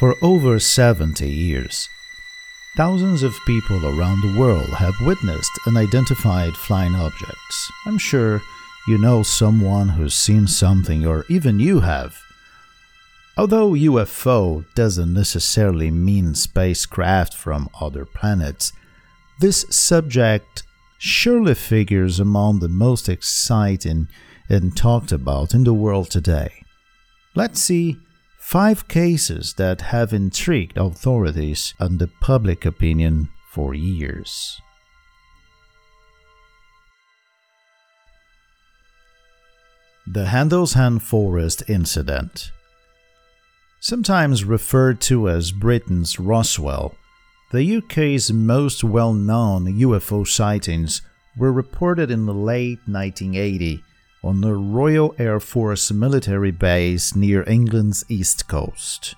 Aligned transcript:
For 0.00 0.16
over 0.22 0.58
70 0.58 1.28
years, 1.28 1.86
thousands 2.74 3.22
of 3.22 3.36
people 3.46 3.84
around 3.84 4.22
the 4.22 4.40
world 4.40 4.70
have 4.70 4.94
witnessed 5.02 5.50
unidentified 5.66 6.56
flying 6.56 6.94
objects. 6.94 7.70
I'm 7.84 7.98
sure 7.98 8.40
you 8.88 8.96
know 8.96 9.22
someone 9.22 9.90
who's 9.90 10.14
seen 10.14 10.46
something, 10.46 11.04
or 11.04 11.26
even 11.28 11.60
you 11.60 11.80
have. 11.80 12.16
Although 13.36 13.72
UFO 13.72 14.64
doesn't 14.74 15.12
necessarily 15.12 15.90
mean 15.90 16.34
spacecraft 16.34 17.34
from 17.34 17.68
other 17.78 18.06
planets, 18.06 18.72
this 19.40 19.66
subject 19.68 20.62
surely 20.96 21.54
figures 21.54 22.18
among 22.18 22.60
the 22.60 22.70
most 22.70 23.10
exciting 23.10 24.08
and 24.48 24.74
talked 24.74 25.12
about 25.12 25.52
in 25.52 25.64
the 25.64 25.74
world 25.74 26.10
today. 26.10 26.64
Let's 27.34 27.60
see 27.60 27.98
five 28.50 28.88
cases 28.88 29.54
that 29.54 29.80
have 29.80 30.12
intrigued 30.12 30.76
authorities 30.76 31.72
and 31.78 32.00
the 32.00 32.10
public 32.20 32.66
opinion 32.66 33.28
for 33.48 33.74
years. 33.74 34.60
The 40.04 40.24
Rendlesham 40.24 40.98
Forest 40.98 41.62
Incident 41.68 42.50
Sometimes 43.78 44.42
referred 44.42 45.00
to 45.02 45.28
as 45.28 45.52
Britain's 45.52 46.18
Roswell, 46.18 46.96
the 47.52 47.76
UK's 47.76 48.32
most 48.32 48.82
well-known 48.82 49.66
UFO 49.78 50.26
sightings 50.26 51.02
were 51.36 51.52
reported 51.52 52.10
in 52.10 52.26
the 52.26 52.34
late 52.34 52.80
1980 52.86 53.84
on 54.22 54.40
the 54.40 54.54
Royal 54.54 55.14
Air 55.18 55.40
Force 55.40 55.90
military 55.90 56.50
base 56.50 57.16
near 57.16 57.42
England's 57.44 58.04
east 58.08 58.48
coast. 58.48 59.14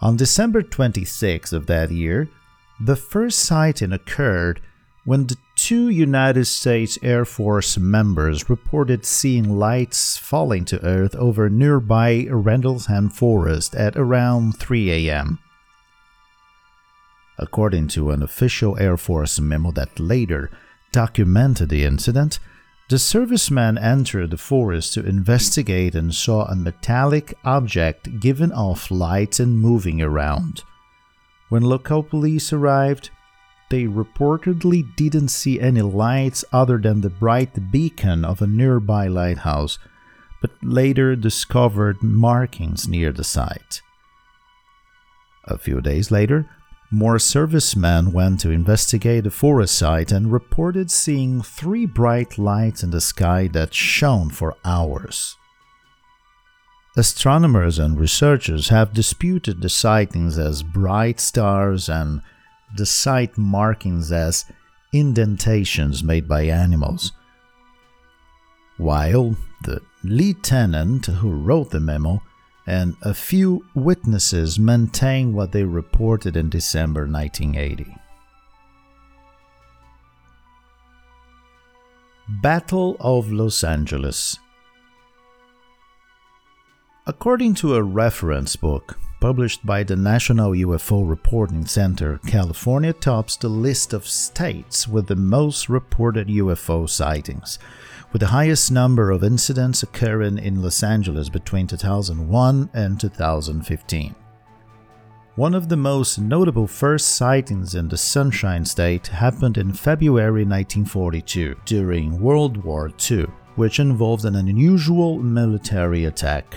On 0.00 0.16
December 0.16 0.62
26 0.62 1.52
of 1.52 1.66
that 1.66 1.90
year, 1.90 2.28
the 2.80 2.96
first 2.96 3.38
sighting 3.38 3.92
occurred 3.92 4.60
when 5.04 5.26
the 5.26 5.36
two 5.54 5.88
United 5.88 6.44
States 6.46 6.98
Air 7.02 7.24
Force 7.24 7.78
members 7.78 8.50
reported 8.50 9.04
seeing 9.06 9.58
lights 9.58 10.16
falling 10.16 10.64
to 10.66 10.84
Earth 10.84 11.14
over 11.14 11.48
nearby 11.48 12.26
Rendlesham 12.28 13.08
Forest 13.08 13.74
at 13.74 13.96
around 13.96 14.58
3 14.58 15.08
a.m. 15.08 15.38
According 17.38 17.88
to 17.88 18.10
an 18.10 18.22
official 18.22 18.78
Air 18.78 18.96
Force 18.96 19.38
memo 19.38 19.70
that 19.72 20.00
later 20.00 20.50
documented 20.92 21.68
the 21.68 21.84
incident, 21.84 22.38
the 22.88 22.96
serviceman 22.96 23.82
entered 23.82 24.30
the 24.30 24.36
forest 24.36 24.94
to 24.94 25.04
investigate 25.04 25.94
and 25.96 26.14
saw 26.14 26.44
a 26.44 26.54
metallic 26.54 27.34
object 27.44 28.20
giving 28.20 28.52
off 28.52 28.90
light 28.90 29.40
and 29.40 29.58
moving 29.58 30.00
around. 30.00 30.62
When 31.48 31.62
local 31.62 32.04
police 32.04 32.52
arrived, 32.52 33.10
they 33.70 33.84
reportedly 33.84 34.94
didn't 34.94 35.28
see 35.28 35.60
any 35.60 35.82
lights 35.82 36.44
other 36.52 36.78
than 36.78 37.00
the 37.00 37.10
bright 37.10 37.72
beacon 37.72 38.24
of 38.24 38.40
a 38.40 38.46
nearby 38.46 39.08
lighthouse, 39.08 39.80
but 40.40 40.52
later 40.62 41.16
discovered 41.16 42.02
markings 42.02 42.86
near 42.86 43.10
the 43.10 43.24
site. 43.24 43.82
A 45.44 45.58
few 45.58 45.80
days 45.80 46.12
later, 46.12 46.48
more 46.90 47.18
servicemen 47.18 48.12
went 48.12 48.40
to 48.40 48.50
investigate 48.50 49.24
the 49.24 49.30
forest 49.30 49.76
site 49.76 50.12
and 50.12 50.32
reported 50.32 50.90
seeing 50.90 51.42
three 51.42 51.84
bright 51.86 52.38
lights 52.38 52.82
in 52.82 52.90
the 52.90 53.00
sky 53.00 53.48
that 53.48 53.74
shone 53.74 54.30
for 54.30 54.56
hours. 54.64 55.36
Astronomers 56.96 57.78
and 57.78 57.98
researchers 57.98 58.68
have 58.70 58.94
disputed 58.94 59.60
the 59.60 59.68
sightings 59.68 60.38
as 60.38 60.62
bright 60.62 61.20
stars 61.20 61.88
and 61.88 62.22
the 62.76 62.86
site 62.86 63.36
markings 63.36 64.10
as 64.10 64.46
indentations 64.92 66.02
made 66.02 66.26
by 66.26 66.42
animals. 66.42 67.12
While 68.78 69.36
the 69.62 69.80
lieutenant 70.04 71.06
who 71.06 71.32
wrote 71.32 71.70
the 71.70 71.80
memo 71.80 72.22
and 72.66 72.96
a 73.02 73.14
few 73.14 73.64
witnesses 73.74 74.58
maintain 74.58 75.32
what 75.32 75.52
they 75.52 75.64
reported 75.64 76.36
in 76.36 76.50
December 76.50 77.02
1980. 77.02 77.96
Battle 82.28 82.96
of 82.98 83.30
Los 83.30 83.62
Angeles 83.62 84.38
According 87.06 87.54
to 87.54 87.76
a 87.76 87.82
reference 87.82 88.56
book 88.56 88.98
published 89.20 89.64
by 89.64 89.84
the 89.84 89.96
National 89.96 90.50
UFO 90.50 91.08
Reporting 91.08 91.64
Center, 91.66 92.18
California 92.26 92.92
tops 92.92 93.36
the 93.36 93.48
list 93.48 93.92
of 93.92 94.06
states 94.06 94.88
with 94.88 95.06
the 95.06 95.16
most 95.16 95.68
reported 95.68 96.28
UFO 96.28 96.88
sightings 96.88 97.60
with 98.16 98.20
the 98.22 98.28
highest 98.28 98.72
number 98.72 99.10
of 99.10 99.22
incidents 99.22 99.82
occurring 99.82 100.38
in 100.38 100.62
Los 100.62 100.82
Angeles 100.82 101.28
between 101.28 101.66
2001 101.66 102.70
and 102.72 102.98
2015. 102.98 104.14
One 105.34 105.54
of 105.54 105.68
the 105.68 105.76
most 105.76 106.18
notable 106.18 106.66
first 106.66 107.08
sightings 107.16 107.74
in 107.74 107.90
the 107.90 107.98
Sunshine 107.98 108.64
State 108.64 109.08
happened 109.08 109.58
in 109.58 109.74
February 109.74 110.46
1942 110.46 111.56
during 111.66 112.18
World 112.18 112.56
War 112.64 112.90
II, 113.10 113.26
which 113.56 113.80
involved 113.80 114.24
an 114.24 114.36
unusual 114.36 115.18
military 115.18 116.06
attack. 116.06 116.56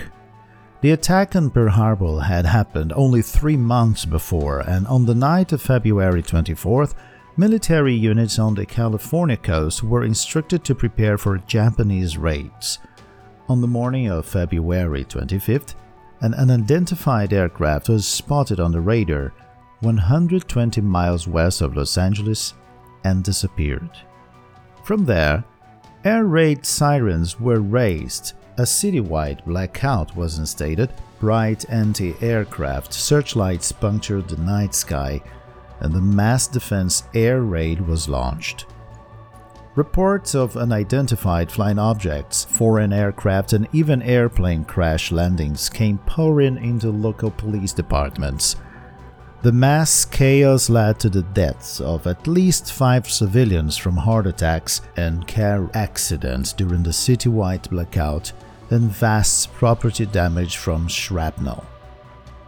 The 0.80 0.92
attack 0.92 1.36
on 1.36 1.50
Pearl 1.50 1.68
Harbor 1.68 2.20
had 2.20 2.46
happened 2.46 2.94
only 2.96 3.20
three 3.20 3.58
months 3.58 4.06
before, 4.06 4.60
and 4.60 4.86
on 4.86 5.04
the 5.04 5.14
night 5.14 5.52
of 5.52 5.60
February 5.60 6.22
24th, 6.22 6.94
military 7.36 7.94
units 7.94 8.38
on 8.38 8.54
the 8.54 8.66
California 8.66 9.36
coast 9.36 9.82
were 9.82 10.04
instructed 10.04 10.64
to 10.64 10.74
prepare 10.74 11.16
for 11.16 11.38
Japanese 11.38 12.16
raids. 12.16 12.78
On 13.48 13.60
the 13.60 13.66
morning 13.66 14.08
of 14.08 14.26
February 14.26 15.04
25th, 15.04 15.74
an 16.20 16.34
unidentified 16.34 17.32
aircraft 17.32 17.88
was 17.88 18.06
spotted 18.06 18.60
on 18.60 18.72
the 18.72 18.80
radar 18.80 19.32
120 19.80 20.80
miles 20.82 21.26
west 21.26 21.62
of 21.62 21.76
Los 21.76 21.96
Angeles 21.96 22.54
and 23.04 23.24
disappeared. 23.24 23.90
From 24.84 25.04
there, 25.04 25.44
air 26.04 26.24
raid 26.24 26.66
sirens 26.66 27.40
were 27.40 27.60
raised, 27.60 28.34
a 28.58 28.62
citywide 28.62 29.44
blackout 29.46 30.14
was 30.14 30.38
instated, 30.38 30.92
bright 31.18 31.64
anti 31.70 32.14
aircraft 32.20 32.92
searchlights 32.92 33.72
punctured 33.72 34.28
the 34.28 34.36
night 34.42 34.74
sky, 34.74 35.22
and 35.80 35.92
the 35.92 36.00
mass 36.00 36.46
defense 36.46 37.04
air 37.14 37.42
raid 37.42 37.80
was 37.80 38.08
launched. 38.08 38.66
Reports 39.76 40.34
of 40.34 40.56
unidentified 40.56 41.50
flying 41.50 41.78
objects, 41.78 42.44
foreign 42.44 42.92
aircraft, 42.92 43.52
and 43.52 43.68
even 43.72 44.02
airplane 44.02 44.64
crash 44.64 45.12
landings 45.12 45.68
came 45.68 45.98
pouring 45.98 46.56
into 46.62 46.90
local 46.90 47.30
police 47.30 47.72
departments. 47.72 48.56
The 49.42 49.52
mass 49.52 50.04
chaos 50.04 50.68
led 50.68 51.00
to 51.00 51.08
the 51.08 51.22
deaths 51.22 51.80
of 51.80 52.06
at 52.06 52.26
least 52.26 52.72
five 52.72 53.10
civilians 53.10 53.76
from 53.76 53.96
heart 53.96 54.26
attacks 54.26 54.82
and 54.96 55.26
car 55.26 55.70
accidents 55.72 56.52
during 56.52 56.82
the 56.82 56.90
citywide 56.90 57.70
blackout, 57.70 58.32
and 58.70 58.90
vast 58.90 59.52
property 59.54 60.04
damage 60.04 60.56
from 60.56 60.88
shrapnel. 60.88 61.64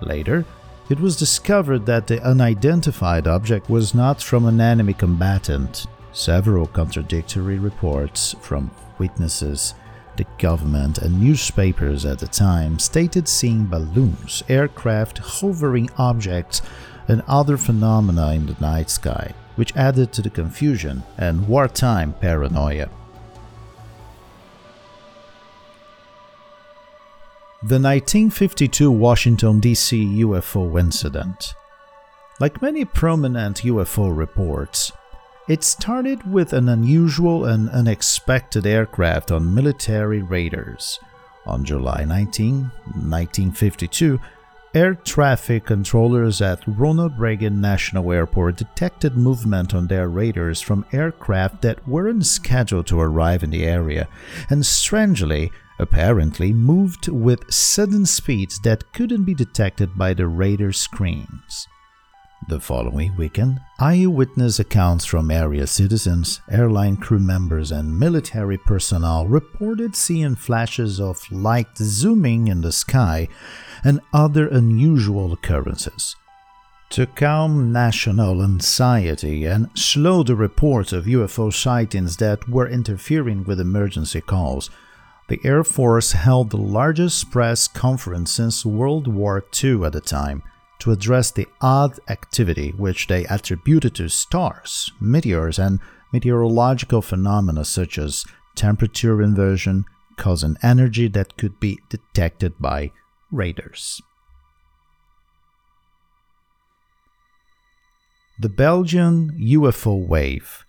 Later, 0.00 0.44
it 0.88 1.00
was 1.00 1.16
discovered 1.16 1.86
that 1.86 2.06
the 2.06 2.22
unidentified 2.22 3.26
object 3.26 3.70
was 3.70 3.94
not 3.94 4.22
from 4.22 4.46
an 4.46 4.60
enemy 4.60 4.92
combatant. 4.92 5.86
Several 6.12 6.66
contradictory 6.66 7.58
reports 7.58 8.34
from 8.40 8.70
witnesses, 8.98 9.74
the 10.16 10.26
government, 10.38 10.98
and 10.98 11.20
newspapers 11.20 12.04
at 12.04 12.18
the 12.18 12.26
time 12.26 12.78
stated 12.78 13.26
seeing 13.28 13.66
balloons, 13.66 14.42
aircraft, 14.48 15.18
hovering 15.18 15.88
objects, 15.96 16.60
and 17.08 17.22
other 17.26 17.56
phenomena 17.56 18.32
in 18.32 18.46
the 18.46 18.56
night 18.60 18.90
sky, 18.90 19.32
which 19.56 19.74
added 19.76 20.12
to 20.12 20.22
the 20.22 20.30
confusion 20.30 21.02
and 21.16 21.48
wartime 21.48 22.12
paranoia. 22.14 22.88
The 27.64 27.78
1952 27.78 28.90
Washington, 28.90 29.60
D.C. 29.60 30.04
UFO 30.24 30.80
incident. 30.80 31.54
Like 32.40 32.60
many 32.60 32.84
prominent 32.84 33.62
UFO 33.62 34.14
reports, 34.16 34.90
it 35.48 35.62
started 35.62 36.28
with 36.28 36.54
an 36.54 36.68
unusual 36.68 37.44
and 37.44 37.70
unexpected 37.70 38.66
aircraft 38.66 39.30
on 39.30 39.54
military 39.54 40.22
radars. 40.22 40.98
On 41.46 41.64
July 41.64 42.04
19, 42.04 42.62
1952, 42.62 44.18
air 44.74 44.96
traffic 44.96 45.64
controllers 45.64 46.42
at 46.42 46.64
Ronald 46.66 47.16
Reagan 47.16 47.60
National 47.60 48.10
Airport 48.10 48.56
detected 48.56 49.16
movement 49.16 49.72
on 49.72 49.86
their 49.86 50.08
radars 50.08 50.60
from 50.60 50.84
aircraft 50.90 51.62
that 51.62 51.86
weren't 51.86 52.26
scheduled 52.26 52.88
to 52.88 52.98
arrive 52.98 53.44
in 53.44 53.50
the 53.50 53.64
area, 53.64 54.08
and 54.50 54.66
strangely, 54.66 55.52
apparently 55.82 56.52
moved 56.52 57.08
with 57.08 57.52
sudden 57.52 58.06
speeds 58.06 58.58
that 58.60 58.92
couldn't 58.92 59.24
be 59.24 59.34
detected 59.34 59.98
by 59.98 60.14
the 60.14 60.26
radar 60.26 60.72
screens. 60.72 61.68
The 62.48 62.58
following 62.58 63.14
weekend, 63.16 63.60
eyewitness 63.78 64.58
accounts 64.58 65.04
from 65.04 65.30
area 65.30 65.66
citizens, 65.66 66.40
airline 66.50 66.96
crew 66.96 67.20
members, 67.20 67.70
and 67.70 67.98
military 67.98 68.58
personnel 68.58 69.28
reported 69.28 69.94
seeing 69.94 70.34
flashes 70.34 70.98
of 70.98 71.30
light 71.30 71.76
zooming 71.76 72.48
in 72.48 72.62
the 72.62 72.72
sky 72.72 73.28
and 73.84 74.00
other 74.12 74.48
unusual 74.48 75.32
occurrences. 75.32 76.16
To 76.90 77.06
calm 77.06 77.72
national 77.72 78.42
anxiety 78.42 79.44
and 79.44 79.70
slow 79.74 80.22
the 80.22 80.36
reports 80.36 80.92
of 80.92 81.06
UFO 81.06 81.52
sightings 81.52 82.16
that 82.16 82.48
were 82.48 82.68
interfering 82.68 83.44
with 83.44 83.60
emergency 83.60 84.20
calls, 84.20 84.68
the 85.32 85.48
Air 85.48 85.64
Force 85.64 86.12
held 86.12 86.50
the 86.50 86.58
largest 86.58 87.30
press 87.30 87.66
conference 87.66 88.30
since 88.30 88.66
World 88.66 89.08
War 89.08 89.42
II 89.64 89.82
at 89.84 89.94
the 89.94 90.00
time 90.02 90.42
to 90.78 90.92
address 90.92 91.30
the 91.30 91.48
odd 91.62 91.98
activity 92.10 92.74
which 92.76 93.06
they 93.06 93.24
attributed 93.24 93.94
to 93.94 94.10
stars, 94.10 94.92
meteors, 95.00 95.58
and 95.58 95.80
meteorological 96.12 97.00
phenomena 97.00 97.64
such 97.64 97.96
as 97.96 98.26
temperature 98.54 99.22
inversion 99.22 99.86
causing 100.18 100.58
energy 100.62 101.08
that 101.08 101.38
could 101.38 101.58
be 101.58 101.78
detected 101.88 102.52
by 102.60 102.90
radars. 103.30 104.02
The 108.38 108.50
Belgian 108.50 109.32
UFO 109.40 110.06
Wave 110.06 110.66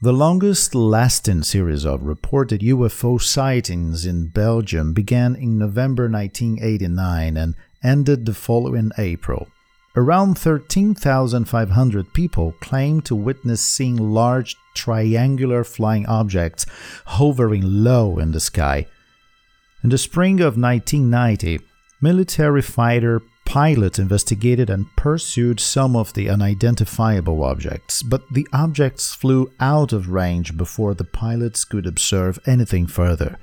the 0.00 0.12
longest 0.12 0.76
lasting 0.76 1.42
series 1.42 1.84
of 1.84 2.04
reported 2.04 2.60
UFO 2.60 3.20
sightings 3.20 4.06
in 4.06 4.28
Belgium 4.28 4.92
began 4.92 5.34
in 5.34 5.58
November 5.58 6.08
1989 6.08 7.36
and 7.36 7.56
ended 7.82 8.24
the 8.24 8.32
following 8.32 8.92
April. 8.96 9.48
Around 9.96 10.38
13,500 10.38 12.14
people 12.14 12.54
claimed 12.60 13.06
to 13.06 13.16
witness 13.16 13.60
seeing 13.60 13.96
large 13.96 14.54
triangular 14.76 15.64
flying 15.64 16.06
objects 16.06 16.64
hovering 17.06 17.62
low 17.64 18.20
in 18.20 18.30
the 18.30 18.38
sky. 18.38 18.86
In 19.82 19.90
the 19.90 19.98
spring 19.98 20.38
of 20.38 20.56
1990, 20.56 21.58
military 22.00 22.62
fighter 22.62 23.20
pilots 23.48 23.98
investigated 23.98 24.68
and 24.68 24.94
pursued 24.94 25.58
some 25.58 25.96
of 25.96 26.12
the 26.12 26.28
unidentifiable 26.28 27.42
objects, 27.42 28.02
but 28.02 28.20
the 28.30 28.46
objects 28.52 29.14
flew 29.14 29.50
out 29.58 29.90
of 29.90 30.10
range 30.10 30.54
before 30.54 30.92
the 30.92 31.02
pilots 31.02 31.64
could 31.64 31.86
observe 31.86 32.38
anything 32.44 32.86
further. 32.86 33.38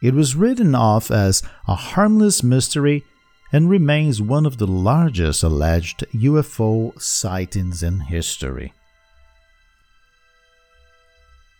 It 0.00 0.14
was 0.14 0.34
written 0.34 0.74
off 0.74 1.10
as 1.10 1.42
a 1.68 1.74
harmless 1.74 2.42
mystery 2.42 3.04
and 3.52 3.68
remains 3.68 4.22
one 4.22 4.46
of 4.46 4.56
the 4.56 4.66
largest 4.66 5.42
alleged 5.42 6.06
UFO 6.14 6.98
sightings 6.98 7.82
in 7.82 8.00
history. 8.00 8.72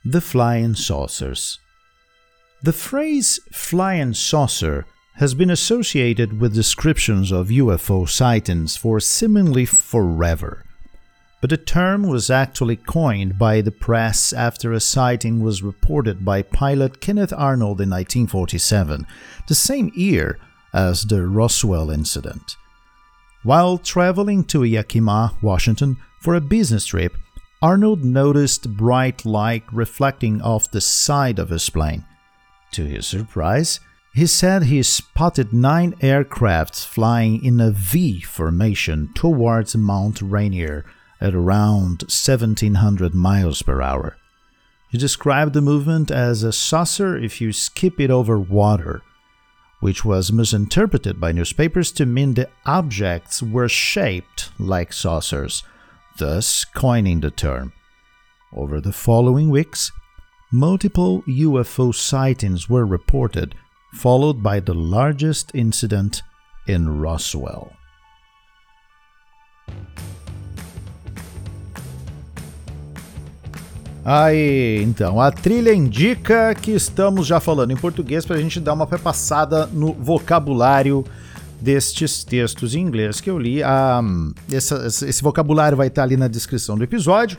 The 0.02 0.22
Flying 0.22 0.74
Saucers 0.74 1.58
The 2.62 2.72
phrase 2.72 3.38
flying 3.52 4.14
saucer 4.14 4.86
has 5.14 5.34
been 5.34 5.50
associated 5.50 6.40
with 6.40 6.54
descriptions 6.54 7.30
of 7.30 7.48
UFO 7.48 8.08
sightings 8.08 8.76
for 8.76 8.98
seemingly 8.98 9.64
forever. 9.64 10.64
But 11.40 11.50
the 11.50 11.56
term 11.56 12.04
was 12.04 12.30
actually 12.30 12.76
coined 12.76 13.38
by 13.38 13.60
the 13.60 13.70
press 13.70 14.32
after 14.32 14.72
a 14.72 14.80
sighting 14.80 15.40
was 15.40 15.62
reported 15.62 16.24
by 16.24 16.42
pilot 16.42 17.00
Kenneth 17.00 17.32
Arnold 17.32 17.80
in 17.80 17.90
1947, 17.90 19.06
the 19.46 19.54
same 19.54 19.92
year 19.94 20.38
as 20.72 21.04
the 21.04 21.26
Roswell 21.26 21.90
incident. 21.90 22.56
While 23.44 23.78
traveling 23.78 24.42
to 24.44 24.64
Yakima, 24.64 25.36
Washington, 25.42 25.98
for 26.20 26.34
a 26.34 26.40
business 26.40 26.86
trip, 26.86 27.14
Arnold 27.62 28.02
noticed 28.02 28.76
bright 28.76 29.24
light 29.24 29.64
reflecting 29.70 30.42
off 30.42 30.70
the 30.70 30.80
side 30.80 31.38
of 31.38 31.50
his 31.50 31.70
plane. 31.70 32.04
To 32.72 32.84
his 32.84 33.06
surprise, 33.06 33.80
he 34.14 34.26
said 34.26 34.62
he 34.62 34.80
spotted 34.80 35.52
nine 35.52 35.92
aircrafts 35.94 36.86
flying 36.86 37.44
in 37.44 37.60
a 37.60 37.72
V 37.72 38.20
formation 38.20 39.12
towards 39.12 39.74
Mount 39.74 40.22
Rainier 40.22 40.84
at 41.20 41.34
around 41.34 42.02
1700 42.02 43.12
miles 43.12 43.62
per 43.62 43.82
hour. 43.82 44.16
He 44.88 44.98
described 44.98 45.52
the 45.52 45.60
movement 45.60 46.12
as 46.12 46.44
a 46.44 46.52
saucer 46.52 47.16
if 47.16 47.40
you 47.40 47.52
skip 47.52 47.98
it 47.98 48.08
over 48.08 48.38
water, 48.38 49.02
which 49.80 50.04
was 50.04 50.30
misinterpreted 50.30 51.20
by 51.20 51.32
newspapers 51.32 51.90
to 51.92 52.06
mean 52.06 52.34
the 52.34 52.48
objects 52.64 53.42
were 53.42 53.68
shaped 53.68 54.50
like 54.60 54.92
saucers, 54.92 55.64
thus 56.18 56.64
coining 56.64 57.18
the 57.18 57.32
term. 57.32 57.72
Over 58.52 58.80
the 58.80 58.92
following 58.92 59.50
weeks, 59.50 59.90
multiple 60.52 61.22
UFO 61.22 61.92
sightings 61.92 62.68
were 62.68 62.86
reported 62.86 63.56
followed 63.94 64.42
by 64.42 64.60
the 64.60 64.74
largest 64.74 65.54
incident 65.54 66.22
in 66.66 66.86
Roswell. 67.00 67.70
Aí, 74.04 74.82
então, 74.82 75.18
a 75.18 75.32
trilha 75.32 75.72
indica 75.72 76.54
que 76.54 76.72
estamos 76.72 77.26
já 77.26 77.40
falando 77.40 77.70
em 77.70 77.76
português 77.76 78.26
para 78.26 78.36
a 78.36 78.40
gente 78.40 78.60
dar 78.60 78.74
uma 78.74 78.86
passada 78.86 79.66
no 79.66 79.94
vocabulário 79.94 81.04
destes 81.58 82.22
textos 82.22 82.74
em 82.74 82.80
inglês 82.80 83.22
que 83.22 83.30
eu 83.30 83.38
li. 83.38 83.62
Ah, 83.62 84.02
essa, 84.52 84.86
esse 84.86 85.22
vocabulário 85.22 85.78
vai 85.78 85.86
estar 85.86 86.02
ali 86.02 86.18
na 86.18 86.28
descrição 86.28 86.76
do 86.76 86.84
episódio 86.84 87.38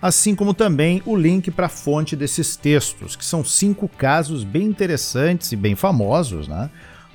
assim 0.00 0.34
como 0.34 0.54
também 0.54 1.02
o 1.04 1.14
link 1.16 1.50
para 1.50 1.66
a 1.66 1.68
fonte 1.68 2.16
desses 2.16 2.56
textos, 2.56 3.16
que 3.16 3.24
são 3.24 3.44
cinco 3.44 3.88
casos 3.88 4.44
bem 4.44 4.64
interessantes 4.64 5.52
e 5.52 5.56
bem 5.56 5.74
famosos 5.74 6.48
né, 6.48 6.70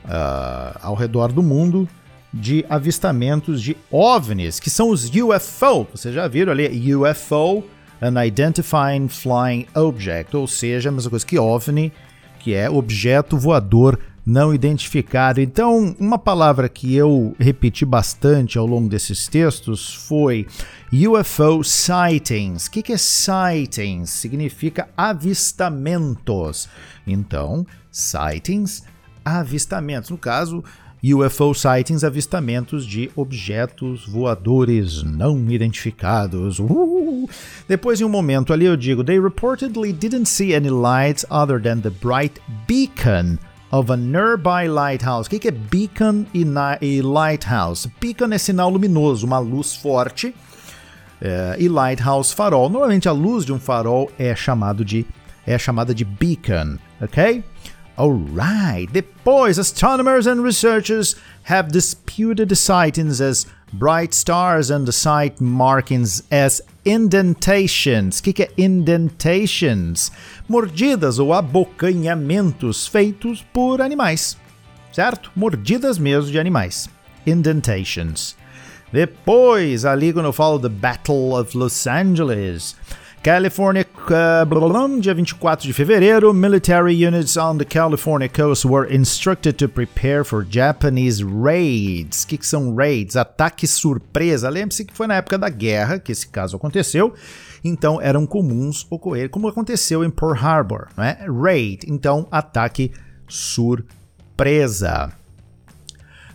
uh, 0.05 0.79
ao 0.81 0.95
redor 0.95 1.31
do 1.31 1.41
mundo 1.41 1.87
de 2.33 2.65
avistamentos 2.69 3.61
de 3.61 3.77
OVNIs, 3.89 4.59
que 4.59 4.69
são 4.69 4.89
os 4.89 5.09
UFO. 5.09 5.87
Vocês 5.91 6.13
já 6.13 6.27
viram 6.27 6.51
ali, 6.51 6.93
UFO, 6.93 7.63
Unidentified 8.01 9.07
Flying 9.07 9.65
Object, 9.73 10.35
ou 10.35 10.45
seja, 10.45 10.89
a 10.89 10.92
mesma 10.92 11.09
coisa 11.09 11.25
que 11.25 11.39
OVNI, 11.39 11.94
que 12.39 12.54
é 12.54 12.69
objeto 12.69 13.37
voador 13.37 13.97
não 14.25 14.53
identificado. 14.53 15.39
Então, 15.39 15.95
uma 15.99 16.17
palavra 16.17 16.67
que 16.67 16.95
eu 16.95 17.35
repeti 17.37 17.85
bastante 17.85 18.57
ao 18.57 18.65
longo 18.65 18.89
desses 18.89 19.27
textos 19.27 19.94
foi 19.94 20.47
UFO 20.91 21.63
sightings. 21.63 22.65
O 22.65 22.71
que, 22.71 22.91
é 22.91 22.97
sightings? 22.97 24.09
Significa 24.09 24.89
avistamentos. 24.97 26.67
Então, 27.05 27.67
sightings, 27.91 28.83
avistamentos. 29.23 30.09
No 30.09 30.17
caso, 30.17 30.63
UFO 31.03 31.53
sightings, 31.53 32.03
avistamentos 32.03 32.83
de 32.83 33.11
objetos 33.15 34.07
voadores 34.07 35.03
não 35.03 35.51
identificados. 35.51 36.57
Uh! 36.57 37.29
Depois, 37.67 38.01
em 38.01 38.05
um 38.05 38.09
momento 38.09 38.51
ali, 38.51 38.65
eu 38.65 38.75
digo: 38.75 39.03
They 39.03 39.19
reportedly 39.19 39.94
didn't 39.94 40.25
see 40.27 40.55
any 40.55 40.71
lights 40.71 41.23
other 41.29 41.61
than 41.61 41.79
the 41.81 41.91
bright 41.91 42.41
beacon 42.67 43.37
of 43.75 43.91
a 43.91 43.97
nearby 43.97 44.67
lighthouse. 44.67 45.27
O 45.27 45.29
que, 45.29 45.47
é 45.47 45.51
beacon 45.51 46.25
e, 46.33 46.45
e, 46.81 47.01
lighthouse? 47.01 47.91
Beacon 47.99 48.31
é 48.31 48.37
sinal 48.37 48.69
luminoso, 48.69 49.25
uma 49.25 49.39
luz 49.39 49.75
forte. 49.75 50.33
É, 51.21 51.57
e 51.59 51.67
lighthouse, 51.67 52.33
farol. 52.33 52.69
Normalmente 52.69 53.09
a 53.09 53.11
luz 53.11 53.45
de 53.45 53.51
um 53.51 53.59
farol 53.59 54.09
é 54.17 54.33
chamado 54.35 54.85
de 54.85 55.05
é 55.45 55.57
chamada 55.59 55.94
de 55.94 56.05
beacon, 56.05 56.77
ok? 57.01 57.44
Alright. 57.97 58.91
Depois, 58.91 59.59
astronomers 59.59 60.25
and 60.25 60.41
researchers 60.41 61.15
have 61.44 61.71
disputed 61.71 62.49
the 62.49 62.55
sightings 62.55 63.21
as 63.21 63.45
bright 63.73 64.15
stars 64.15 64.71
and 64.71 64.85
the 64.85 64.91
site 64.91 65.41
markings 65.41 66.23
as 66.31 66.61
indentations. 66.85 68.19
O 68.19 68.23
que, 68.23 68.33
que 68.33 68.44
é 68.44 68.51
indentations? 68.57 70.11
Mordidas 70.47 71.18
ou 71.18 71.33
abocanhamentos 71.33 72.87
feitos 72.87 73.44
por 73.54 73.81
animais, 73.81 74.37
certo? 74.92 75.31
Mordidas 75.35 75.97
mesmo 75.97 76.31
de 76.31 76.39
animais. 76.39 76.89
Indentations. 77.25 78.35
Depois, 78.92 79.83
ali 79.83 80.13
quando 80.13 80.27
eu 80.27 80.33
falo 80.33 80.59
The 80.59 80.69
Battle 80.69 81.33
of 81.33 81.57
Los 81.57 81.87
Angeles, 81.87 82.75
California, 83.25 83.83
uh, 83.83 85.01
dia 85.01 85.15
24 85.15 85.65
de 85.65 85.73
fevereiro, 85.73 86.31
military 86.31 86.94
units 86.94 87.35
on 87.35 87.57
the 87.57 87.65
California 87.65 88.29
coast 88.29 88.67
were 88.67 88.87
instructed 88.94 89.57
to 89.57 89.67
prepare 89.67 90.23
for 90.23 90.45
Japanese 90.47 91.23
raids. 91.23 92.21
O 92.21 92.27
que, 92.27 92.37
que 92.37 92.45
são 92.45 92.75
raids? 92.75 93.15
Ataque 93.15 93.65
surpresa. 93.65 94.47
Lembre-se 94.47 94.85
que 94.85 94.94
foi 94.94 95.07
na 95.07 95.15
época 95.15 95.39
da 95.39 95.49
guerra 95.49 95.97
que 95.97 96.11
esse 96.11 96.27
caso 96.27 96.55
aconteceu, 96.55 97.15
então 97.63 97.99
eram 97.99 98.27
comuns 98.27 98.85
ocorrer, 98.91 99.27
como 99.27 99.47
aconteceu 99.47 100.03
em 100.03 100.11
Pearl 100.11 100.35
Harbor, 100.35 100.87
né? 100.95 101.17
Raid, 101.27 101.79
então 101.87 102.27
ataque 102.29 102.91
surpresa. 103.27 105.11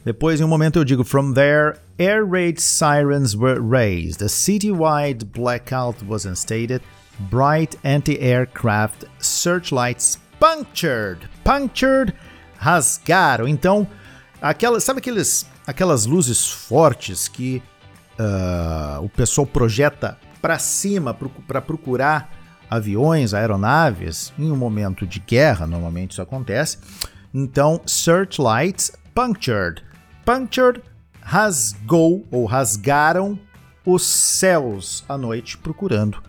Depois, 0.04 0.40
em 0.40 0.44
um 0.44 0.48
momento, 0.48 0.80
eu 0.80 0.84
digo: 0.84 1.04
From 1.04 1.32
there, 1.34 1.76
air 2.00 2.24
raid 2.24 2.58
sirens 2.58 3.36
were 3.36 3.60
raised, 3.60 4.22
a 4.22 4.26
citywide 4.26 5.30
blackout 5.32 6.02
was 6.06 6.24
instated, 6.24 6.80
bright 7.30 7.76
anti-aircraft 7.84 9.04
searchlights 9.18 10.18
punctured. 10.40 11.28
Punctured, 11.44 12.14
rasgaram. 12.56 13.46
Então, 13.46 13.86
aquela, 14.40 14.80
sabe 14.80 15.00
aqueles, 15.00 15.46
aquelas 15.66 16.06
luzes 16.06 16.50
fortes 16.50 17.28
que 17.28 17.62
uh, 18.18 19.04
o 19.04 19.08
pessoal 19.10 19.46
projeta 19.46 20.18
para 20.40 20.58
cima 20.58 21.14
para 21.46 21.60
procurar 21.60 22.32
aviões, 22.70 23.34
aeronaves, 23.34 24.32
em 24.38 24.50
um 24.50 24.56
momento 24.56 25.06
de 25.06 25.20
guerra, 25.20 25.66
normalmente 25.66 26.12
isso 26.12 26.22
acontece. 26.22 26.78
Então, 27.34 27.80
searchlights 27.84 28.92
punctured 29.14 29.82
punctured 30.24 30.82
rasgou 31.22 32.26
ou 32.30 32.44
rasgaram 32.44 33.38
os 33.84 34.02
céus 34.02 35.04
à 35.08 35.16
noite 35.16 35.56
procurando 35.56 36.22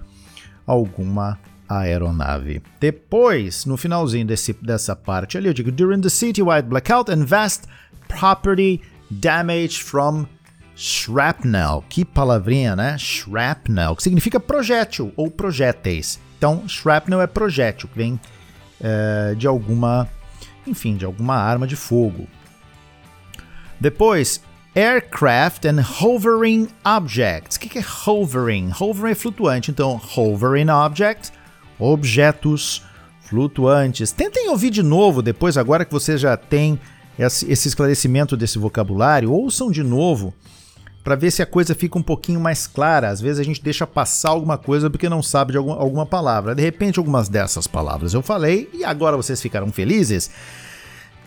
alguma 0.65 1.39
aeronave. 1.67 2.61
Depois, 2.79 3.65
no 3.65 3.77
finalzinho 3.77 4.25
desse, 4.25 4.53
dessa 4.53 4.95
parte 4.95 5.37
ali, 5.37 5.47
eu 5.47 5.53
digo: 5.53 5.71
During 5.71 6.01
the 6.01 6.09
citywide 6.09 6.67
blackout 6.67 7.11
and 7.11 7.25
vast 7.25 7.67
property 8.07 8.81
damage 9.09 9.81
from 9.81 10.25
shrapnel. 10.75 11.83
Que 11.89 12.03
palavrinha, 12.03 12.75
né? 12.75 12.97
Shrapnel, 12.97 13.95
que 13.95 14.03
significa 14.03 14.39
projétil 14.39 15.13
ou 15.15 15.29
projéteis. 15.29 16.19
Então, 16.37 16.67
shrapnel 16.67 17.21
é 17.21 17.27
projétil, 17.27 17.87
que 17.87 17.97
vem 17.97 18.19
é, 18.81 19.35
de 19.35 19.45
alguma, 19.45 20.09
enfim, 20.65 20.95
de 20.97 21.05
alguma 21.05 21.35
arma 21.35 21.67
de 21.67 21.75
fogo. 21.75 22.27
Depois, 23.79 24.41
Aircraft 24.73 25.65
and 25.65 25.81
Hovering 25.81 26.69
Objects. 26.85 27.57
O 27.57 27.59
que 27.59 27.77
é 27.77 27.83
hovering? 27.83 28.71
Hovering 28.71 29.11
é 29.11 29.15
flutuante, 29.15 29.69
então 29.69 29.99
hovering 30.15 30.69
objects, 30.69 31.33
objetos 31.77 32.81
flutuantes. 33.19 34.13
Tentem 34.13 34.49
ouvir 34.49 34.69
de 34.69 34.81
novo 34.81 35.21
depois, 35.21 35.57
agora 35.57 35.83
que 35.83 35.91
você 35.91 36.17
já 36.17 36.37
tem 36.37 36.79
esse 37.19 37.67
esclarecimento 37.67 38.37
desse 38.37 38.57
vocabulário, 38.57 39.33
ouçam 39.33 39.69
de 39.69 39.83
novo 39.83 40.33
para 41.03 41.15
ver 41.15 41.31
se 41.31 41.41
a 41.41 41.45
coisa 41.45 41.75
fica 41.75 41.99
um 41.99 42.03
pouquinho 42.03 42.39
mais 42.39 42.65
clara. 42.65 43.09
Às 43.09 43.19
vezes 43.19 43.39
a 43.39 43.43
gente 43.43 43.61
deixa 43.61 43.85
passar 43.85 44.29
alguma 44.29 44.57
coisa 44.57 44.89
porque 44.89 45.09
não 45.09 45.21
sabe 45.21 45.51
de 45.51 45.57
alguma, 45.57 45.75
alguma 45.75 46.05
palavra. 46.05 46.55
De 46.55 46.61
repente, 46.61 46.97
algumas 46.97 47.27
dessas 47.27 47.67
palavras 47.67 48.13
eu 48.13 48.21
falei 48.21 48.69
e 48.73 48.85
agora 48.85 49.17
vocês 49.17 49.41
ficaram 49.41 49.69
felizes. 49.69 50.31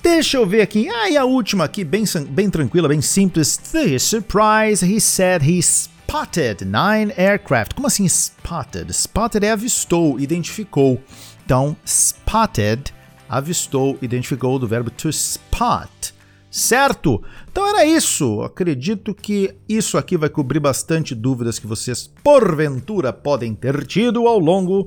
Deixa 0.04 0.36
eu 0.36 0.46
ver 0.46 0.60
aqui. 0.60 0.86
Ah, 0.90 1.08
e 1.08 1.16
a 1.16 1.24
última 1.24 1.64
aqui, 1.64 1.82
bem, 1.82 2.04
bem 2.28 2.50
tranquila, 2.50 2.86
bem 2.86 3.00
simples. 3.00 3.56
The 3.56 3.98
surprise, 3.98 4.84
he 4.84 5.00
said 5.00 5.42
he 5.42 5.58
spotted 5.62 6.62
nine 6.62 7.10
aircraft. 7.16 7.72
Como 7.72 7.86
assim 7.86 8.04
spotted? 8.04 8.92
Spotted 8.92 9.46
é 9.46 9.52
avistou, 9.52 10.20
identificou. 10.20 11.00
Então, 11.42 11.74
spotted, 11.86 12.92
avistou, 13.26 13.98
identificou 14.02 14.58
do 14.58 14.66
verbo 14.66 14.90
to 14.90 15.08
spot. 15.08 16.12
Certo? 16.50 17.24
Então 17.50 17.66
era 17.66 17.86
isso. 17.86 18.42
Acredito 18.42 19.14
que 19.14 19.56
isso 19.66 19.96
aqui 19.96 20.18
vai 20.18 20.28
cobrir 20.28 20.60
bastante 20.60 21.14
dúvidas 21.14 21.58
que 21.58 21.66
vocês 21.66 22.12
porventura 22.22 23.10
podem 23.10 23.54
ter 23.54 23.86
tido 23.86 24.28
ao 24.28 24.38
longo 24.38 24.86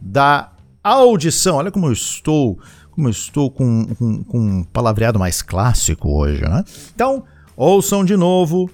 da 0.00 0.52
audição. 0.80 1.56
Olha 1.56 1.72
como 1.72 1.86
eu 1.86 1.92
estou 1.92 2.60
como 2.94 3.08
eu 3.08 3.10
estou 3.10 3.50
com, 3.50 3.86
com, 3.96 4.24
com 4.24 4.38
um 4.38 4.62
palavreado 4.62 5.18
mais 5.18 5.42
clássico 5.42 6.08
hoje, 6.10 6.42
né? 6.42 6.64
Então, 6.94 7.24
ouçam 7.56 8.04
de 8.04 8.16
novo. 8.16 8.70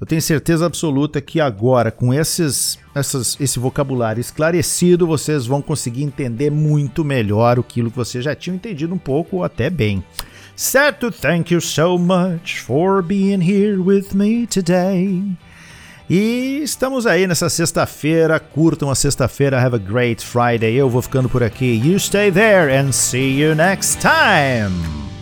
Eu 0.00 0.06
tenho 0.06 0.22
certeza 0.22 0.66
absoluta 0.66 1.20
que 1.20 1.40
agora, 1.40 1.90
com 1.90 2.12
esses, 2.12 2.78
essas, 2.94 3.36
esse 3.40 3.58
vocabulário 3.58 4.20
esclarecido, 4.20 5.06
vocês 5.06 5.46
vão 5.46 5.62
conseguir 5.62 6.02
entender 6.02 6.50
muito 6.50 7.04
melhor 7.04 7.58
aquilo 7.58 7.90
que 7.90 7.96
vocês 7.96 8.24
já 8.24 8.34
tinham 8.34 8.56
entendido 8.56 8.94
um 8.94 8.98
pouco 8.98 9.38
ou 9.38 9.44
até 9.44 9.70
bem. 9.70 10.04
Certo? 10.56 11.10
Thank 11.10 11.52
you 11.52 11.60
so 11.60 11.98
much 11.98 12.60
for 12.60 13.02
being 13.02 13.40
here 13.42 13.78
with 13.78 14.14
me 14.14 14.46
today. 14.46 15.36
E 16.08 16.60
estamos 16.62 17.06
aí 17.06 17.26
nessa 17.26 17.48
sexta-feira. 17.48 18.38
Curtam 18.38 18.90
a 18.90 18.94
sexta-feira. 18.94 19.60
Have 19.60 19.76
a 19.76 19.78
great 19.78 20.24
Friday. 20.24 20.74
Eu 20.74 20.90
vou 20.90 21.00
ficando 21.00 21.28
por 21.28 21.42
aqui. 21.42 21.80
You 21.82 21.98
stay 21.98 22.30
there 22.30 22.76
and 22.76 22.92
see 22.92 23.40
you 23.40 23.54
next 23.54 24.00
time. 24.00 25.13